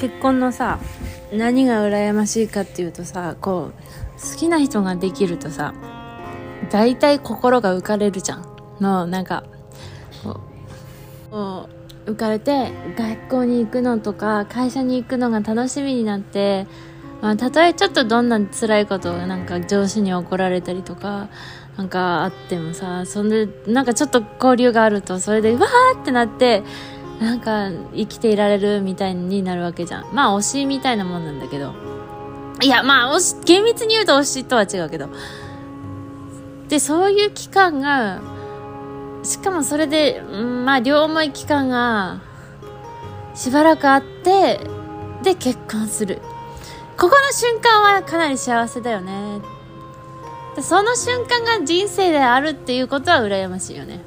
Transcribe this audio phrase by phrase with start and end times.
[0.00, 0.78] 結婚のさ
[1.32, 5.74] 何が羨ましいかっていうとさこう好きな人ができるとさ
[6.70, 8.58] 大体心が浮かれるじゃん。
[8.80, 9.44] のなんか
[11.30, 11.68] こ
[12.06, 16.66] う浮かれて学校に行くのとか会社に行くのが楽しみになって
[17.20, 21.28] まあ、たとえちょっとどんな辛いことがなんか上司に怒られたりとか
[21.76, 26.62] なんかあってもさそんでなんかちょっと交流があるとそれでわーってなって
[27.20, 30.06] なんか生きていられるみたいになるわけじゃん。
[30.12, 31.74] まあ推しみたいなもんなんだけど。
[32.60, 35.08] いやまあ推し厳密に言うと推しとは違うけど。
[36.68, 38.20] でそういう期間が
[39.22, 42.20] しかもそれで、まあ両思い期間が
[43.34, 44.60] しばらくあって
[45.22, 46.20] で結婚する。
[46.96, 49.40] ここの瞬間はかなり幸せだよね。
[50.56, 54.00] でその瞬間が人生であるっていうことは羨ましいよね。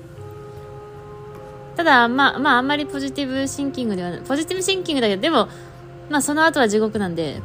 [1.75, 5.47] ただまあまああんまりポジティブシンキングではないポジティブシンキングだけどでも
[6.09, 7.41] まあその後は地獄なんで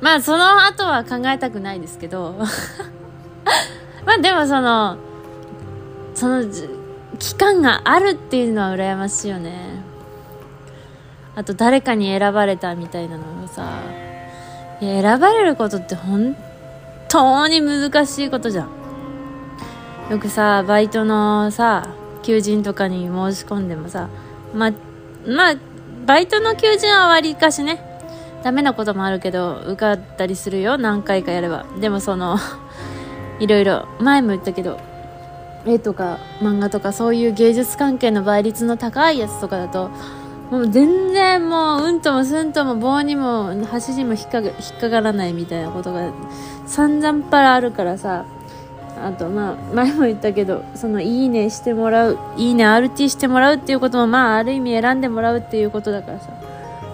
[0.00, 2.34] まあその後は考えたくないですけど
[4.04, 4.98] まあでもその
[6.14, 6.44] その
[7.18, 9.84] 期間があるっていうのは羨ましいよね。
[11.34, 13.68] あと誰かに選ばれたみたいなのをさ
[14.80, 16.34] 選ばれることって本
[17.08, 18.68] 当に難しいことじゃん。
[20.10, 21.88] よくさバイトのさ
[22.26, 24.08] 求人とかに申し込んでもさ
[24.52, 24.72] ま
[25.24, 25.54] まあ
[26.06, 27.80] バイトの求人はわりかしね
[28.42, 31.66] ダメなこともあるけど受かったりするよ何回かやれば。
[31.80, 32.36] でもその
[33.38, 34.78] いろいろ前も言ったけど
[35.66, 39.90] 絵とか漫画とかそういう芸術関係の倍率の高いやつとかだと
[40.50, 46.12] もう全然もううんともすんとも棒にも端にも引っか引っかからないみたいなことが
[46.66, 48.24] 散々パラあるからさ
[48.96, 56.30] あとまあ前も言ったけどそのいいねしてもらういいね RT してもらうっていうこともまあある意味選んでもらうっていうことだからさ。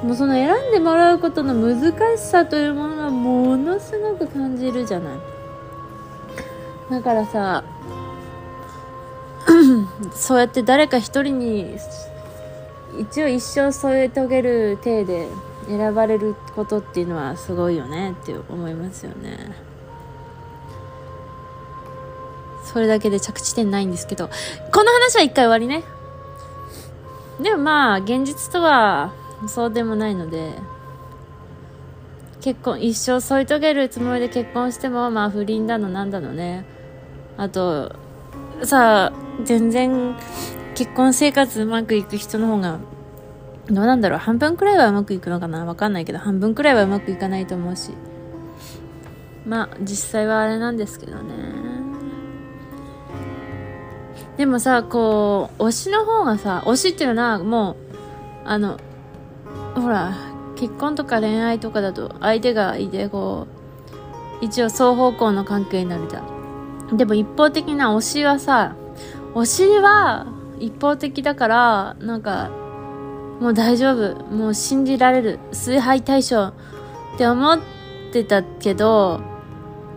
[0.02, 5.18] もうその選んでもらうことの難しさというものはものすごく感じるじゃない。
[6.90, 7.62] だからさ
[10.12, 11.76] そうやって誰か一人に
[12.98, 15.28] 一応一生添え遂げる体で
[15.68, 19.71] 選ばれることっていうのはすごいよねって思いますよね。
[22.72, 24.28] それだけで着地点ないんですけど
[24.72, 25.82] この話は一回終わりね。
[27.42, 29.12] でもまあ現実とは
[29.48, 30.52] そうでもないので
[32.40, 36.64] 結婚一生添い遂げるつもりで結婚してもまあ不倫だのなんだのね。
[37.36, 37.94] あと
[38.62, 39.12] さあ
[39.44, 40.16] 全然
[40.74, 42.78] 結婚生活うまくいく人の方が
[43.68, 44.18] どうなんだろう。
[44.18, 45.64] 半分くらいはうまくいくのかな。
[45.64, 47.92] わかんないけど半分くらいはうまくいかないと思うし。
[49.46, 51.61] まあ実際はあれなんですけどね。
[54.36, 57.76] でもさこう推しの方がさ推しっていうのはもう
[58.44, 58.78] あの
[59.74, 60.14] ほら
[60.56, 63.46] 結婚とか恋愛とかだと相手がいてこ
[64.40, 66.96] う一応双方向の関係になるじゃん。
[66.96, 68.76] でも一方的な推しはさ
[69.34, 70.26] 推しは
[70.58, 72.50] 一方的だからなんか
[73.42, 74.24] もう大丈夫。
[74.26, 75.40] もう信じられる。
[75.50, 76.52] 崇拝対象っ
[77.18, 77.58] て思っ
[78.12, 79.20] てたけど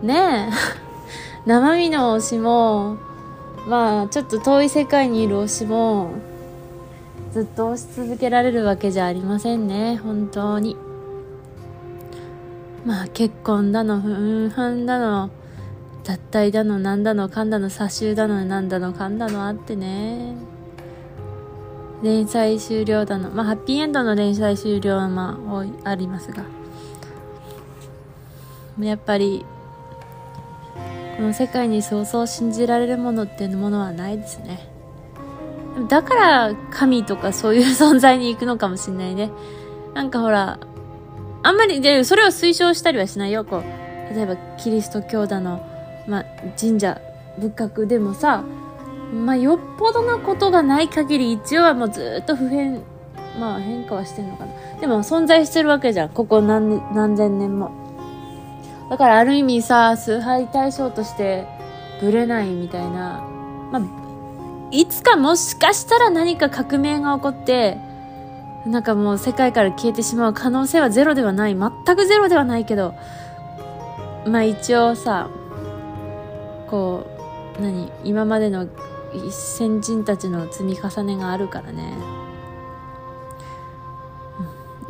[0.02, 0.52] ねえ。
[1.46, 2.96] 生身の推しも
[3.66, 6.12] まあちょっと遠い世界にいる推しも
[7.32, 10.76] ずっと推し続けられるわけじゃありませんね本当に。
[12.84, 15.30] まあ結婚だのふんふんだの
[16.04, 20.34] 脱退だのなんだのかんだの差しだのなんだのかんだのあってね。
[22.02, 25.36] 連載終了だのまあハッピーエンドの連載終了はま
[25.84, 26.44] あありますが。
[28.78, 29.44] やっぱり
[31.16, 34.68] この世界にそうそう信じられるものっていうものはないですね。
[35.88, 39.30] だから神とかそういう存在に行くのかもしんないね。
[39.94, 40.58] なんかほら
[41.42, 44.14] あんまりでそれを推奨したりはしないよこう。
[44.14, 45.66] 例えばキリスト教だの、
[46.06, 46.24] ま、
[46.58, 47.00] 神社
[47.38, 48.44] 仏閣でもさ
[49.12, 52.82] まあ、よっぽどなことがない限り一応はもうずっと普遍
[53.38, 54.52] まあ変化はしてんのかな。
[54.80, 56.08] でも存在してるわけじゃん。
[56.08, 57.85] ここ何何千年も。
[58.88, 61.46] だからある意味さ崇拝対象として
[62.00, 63.24] ぶれないみたいな。
[63.72, 63.82] まあ
[64.70, 67.78] いつかもしかしたら何か革命が起こって
[68.66, 71.56] なんかもう世界から消えてしまう可能性はゼロではない。
[71.56, 72.94] 全くゼロではないけど
[74.26, 75.30] まあ一応さ
[76.68, 77.06] こ
[77.58, 78.68] う何今までの
[79.30, 81.96] 先人たちの積み重ねがあるからね、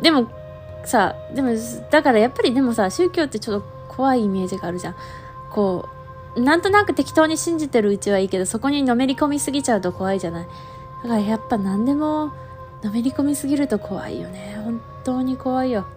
[0.01, 0.27] でも
[0.83, 1.51] さでも
[1.91, 4.95] だからやっぱりでもさ宗教ってちょっと怖いイメージがあるじゃん。
[5.51, 5.87] こ
[6.35, 10.47] うなんとなく適当に信じてるうちはいいけどそこにのめり込みすぎちゃうと怖いじゃない。
[11.03, 12.31] だからやっぱ何でも
[12.83, 14.59] のめり込みすぎると怖いよね。
[14.63, 15.87] 本当に怖いよ。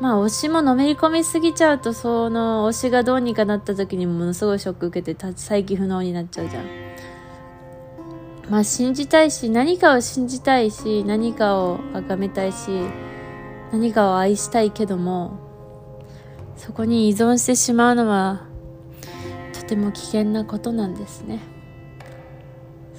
[0.00, 6.64] まあ推しものめり込みすぎちゃうとその推しがどうにかなった時にものすごいショック受けて再起不能になっちゃうじゃん。
[8.48, 12.70] まあ信じたいし何かを信じたいし何かを崇めたいし
[13.72, 15.47] 何かを愛したいけども
[16.58, 18.42] そこに依存してしまうのは
[19.54, 21.40] とても危険なことなんですね。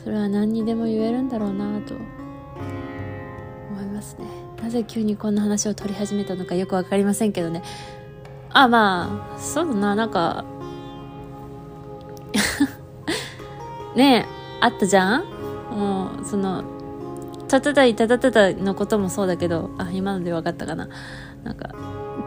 [0.04, 4.26] それは何にでも言えるんだろうなと思いますね。
[4.64, 7.62] なぜ急にこんな話を取り始めたのかよく分かりませんけどね。
[8.52, 9.96] あまあそうだな。
[9.96, 10.46] なんか
[13.96, 14.30] ねえ
[14.62, 15.24] あったじゃん？
[15.72, 16.64] もうその
[17.48, 20.88] たたたいたたたたのこともそうだけどあ今ので分かったかな。
[21.44, 21.74] なんか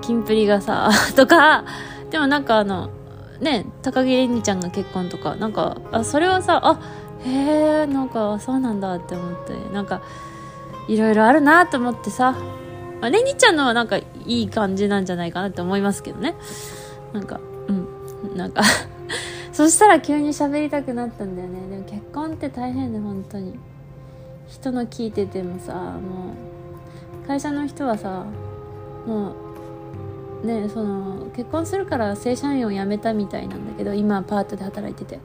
[0.02, 1.64] キンプリがさ とか
[2.10, 2.90] でもなんかあの
[3.40, 6.78] ね高木れにちゃんが結婚とかなんかあそれはさあ
[7.24, 10.02] へえんかそうなんだって思ってなんか
[10.88, 12.32] いろいろあるなと思ってさ、
[13.00, 16.34] まあ、レニちゃんのはなんかいい感じなんじゃないかなって思いますけどね。
[17.12, 18.62] なんかうんなんか。
[19.52, 21.68] そしたら急に喋りたくなったんだよね。
[21.68, 23.58] でも結婚って大変で本当に。
[24.48, 26.34] 人の聞いててもさも
[27.24, 28.24] う会社の人はさ
[29.06, 29.34] もう
[30.44, 35.20] ねその結婚するから正社員を辞めたみたいなんだけど今パートで働いてて。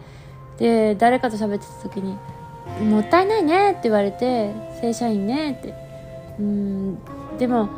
[0.57, 2.17] で誰かと喋ってた時に
[2.89, 5.73] 「もったいないね」って言われて「正社員ね」って。
[6.39, 6.97] うん
[7.39, 7.69] でも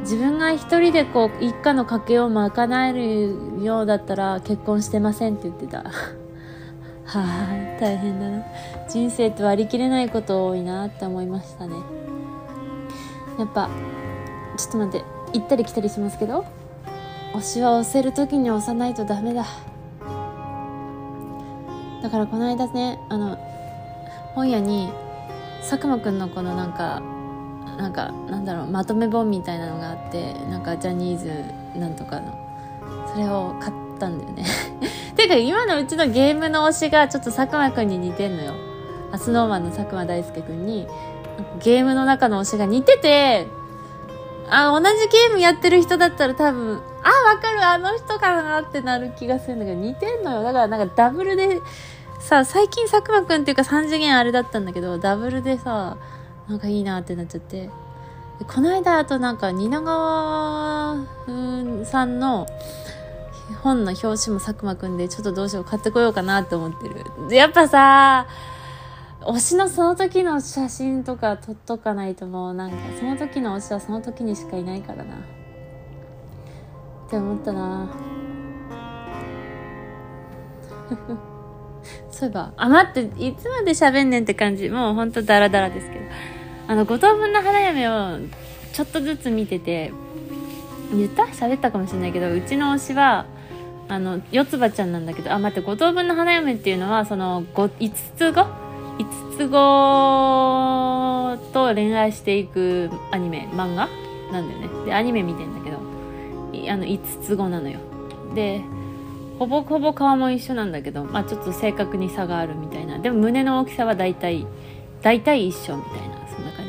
[0.00, 5.78] 自分が一人でこう一家の家計を賄えるようだったら結婚してませんって言ってた。
[7.04, 8.44] はあ大変だな。
[8.88, 11.74] 人生って割り切れないこと多いなって思いましたね。
[13.38, 13.68] やっぱ
[14.56, 16.44] ちょっと待って行ったり来たりしますけど。
[17.34, 19.44] 推しは押せる時に押さないとダメだ。
[22.02, 23.38] だからこの間ねあの
[24.34, 24.90] 本屋に
[25.60, 27.02] 佐久間くんのこのなんか
[27.76, 32.46] なんかなんだろうまとめ本みたいなのがあってなんかジャニーズなんとかの。
[33.12, 34.44] それを買ったんだよね。
[35.16, 38.52] ていうか今のうちのゲームの推しがちょっと佐久間くんに似てんのよ。
[39.12, 40.86] あスノーマンの佐久間大介くんに。
[41.62, 43.46] ゲームの中の推しが似てて
[44.48, 47.64] あ同じゲームやってる人だったら多分あわかる。
[47.64, 50.42] あの人かなってなる気がするんだけど似てんのよ。
[50.42, 51.60] だからなんかダブルで
[52.20, 55.96] さ最近佐久間くんっていうか3次元あれだったんだけどダブルでさ
[56.48, 57.70] なんかいいなってなっちゃって。
[58.54, 61.06] この間あとなんか蜷川
[61.86, 62.46] さんの
[63.62, 67.34] 本の表紙も佐久間くんでちょっとどうしよう買ってこようかなって思ってる。
[67.34, 68.26] やっぱさ
[69.22, 75.16] 推しのその時の写真とか撮っとかないともうなんかその時の推しはその時にしかいないからな。
[77.06, 77.88] って思ったな。
[82.10, 84.68] そういえばあ待っていつまで喋んねんって感じ。
[84.68, 86.04] もうほんとダラダラですけど。
[86.68, 88.18] あの五等分の花嫁を
[88.72, 89.92] ちょっとずつ見てて
[90.92, 91.22] 言った？
[91.24, 93.26] 喋ったかもしれないけどうちの推しは
[93.88, 103.88] あの四つ葉ちゃんなんだけどあ待って五等分の花嫁っていうのはその5つ子？5つ子と恋愛していくアニメ漫画
[104.32, 104.68] なんだよね。
[104.86, 105.85] でアニメ見てんだけど。
[106.68, 107.78] あの5つ子なのよ。
[108.34, 108.62] で
[109.38, 112.98] ほぼほぼ顔も一緒なんだけど、まあ、ちょっと正確に差があるみたいな。
[112.98, 114.46] でも胸の大きさは大体
[115.02, 116.64] 大体一緒みたいなそんな感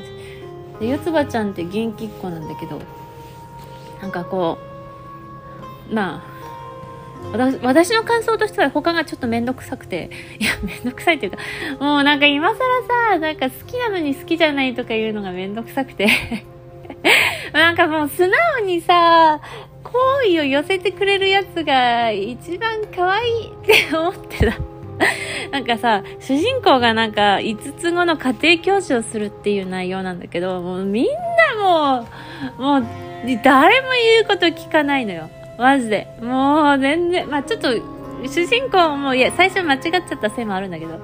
[0.79, 0.85] じ。
[0.85, 2.81] で四つ葉ちゃんって元気っ子なんだけど
[4.01, 4.57] なんかこ
[5.89, 6.37] うまあ
[7.31, 11.37] 私私の感想としては他がちょっとめんどくさくて、いや、めんどくさいっていうか、
[11.83, 12.57] もうなんか今更
[13.11, 16.07] さ、なんか好きなのに好きじゃないとか言うのがめんどくさくて。
[17.53, 19.41] なんかもう素直にさ、
[19.91, 24.57] 好意を寄せてくれるやつが一番可愛いって思ってた。
[25.51, 32.07] なんかさ、主人公がなんか5つ後の家庭教師をするっていう内容なんだけど、もうみんなも
[32.57, 32.85] う、もう
[33.43, 35.29] 誰も言うこと聞かないのよ。
[35.57, 36.07] マジで。
[36.21, 37.69] もう全然、まあちょっと、
[38.27, 40.99] 主人公も、いや、最初間違っちゃったせいもあるんだけど、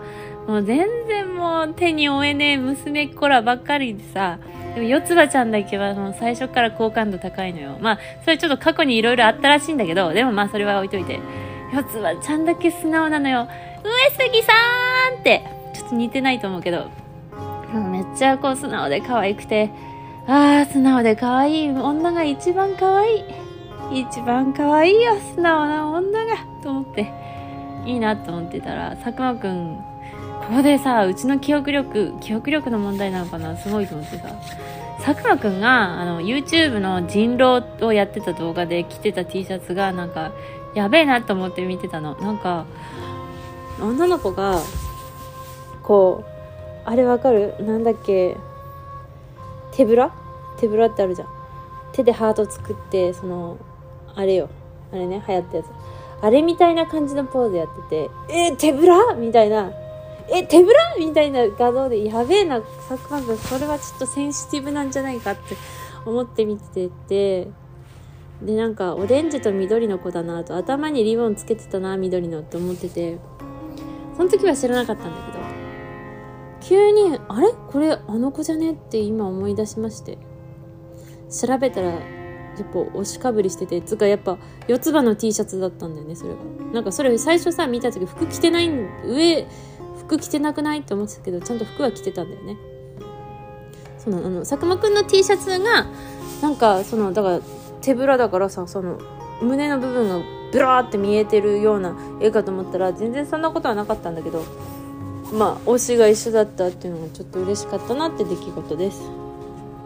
[0.47, 4.39] もう全然もう手に負えねえ娘っ子らばっかりでさ、
[4.75, 7.77] でも四つ葉ちゃんだけはもう最初から好感度高いのよ。
[7.79, 11.19] まあ、それちょっと過去にいろいろあったらしいんだけど、でもまあそれは置いといて。
[11.73, 13.47] 四つ葉ちゃんだけ素直なのよ。
[13.83, 16.87] 上杉さーんって、ちょっと似てないと思うけど、
[17.91, 19.71] めっちゃこう素直で可愛くて、
[20.27, 23.23] あー、素直で可愛い女が一番可愛い。
[23.91, 27.11] 一番可愛いよ、素直な女が、と思って、
[27.85, 29.83] いいなと思ってたら、佐久間くん、
[30.47, 33.57] ここでさ、うちの記憶力、記憶力の問題なのかな？
[33.57, 34.29] すごいと思ってさ、
[35.03, 40.31] 佐久間くんが、あの、YouTube の人狼をやってた動画で着てた T シャツが、なんか、
[40.75, 42.15] やべえなと思って見てたの。
[42.15, 42.65] なんか、
[43.81, 44.59] 女の子が、
[45.81, 47.55] こう、あれわかる？
[47.61, 48.37] なんだっけ？
[49.71, 50.11] 手ぶら？
[50.59, 51.27] 手ぶらってあるじゃん。
[51.93, 53.57] 手でハート作ってその
[54.15, 54.49] あれよ。
[54.91, 55.67] あれね流行ったやつ。
[56.21, 59.13] あれみたいな感じのポーズやっててえー、手ぶら？
[59.15, 59.71] みたいな。
[60.29, 65.55] え手ぶらみたいな画像でやべえな佐久間君それはちょっとセンシティブなんじゃないかって
[66.05, 67.47] 思って見てて。
[68.41, 73.19] でなんかオレンジと緑の子だなと頭にリボンつけてたな緑のって思ってて。
[74.17, 75.43] その時は知らなかったんだけど。
[76.61, 77.53] 急にあれ？
[77.69, 78.71] これあの子じゃね？
[78.71, 80.17] って今思い出しまして。
[81.29, 82.01] 調べたらやっ
[82.73, 83.81] ぱ押しかぶりしてて。
[83.81, 84.37] つかやっぱ
[84.67, 86.37] 四つ葉の T シャツだったんだよねそれが。
[86.73, 88.69] なんかそれ最初さ見た時服着てない
[89.05, 89.47] 上
[90.07, 90.79] 服着てなくない？
[90.79, 92.57] って思ってたけどちゃんと服は着てたんだよね
[93.97, 95.87] そのあの佐久間くんの T シャツが
[96.41, 97.39] なんかそのだから
[97.81, 98.99] 手ぶらだからさその
[99.41, 104.43] 胸の部分がブラーって見えてるような絵かと思ったら全然そんなことはなかったんだけど
[105.33, 109.01] まあ推しが一緒だったっていうのがちょっと嬉しかったなって出来事です。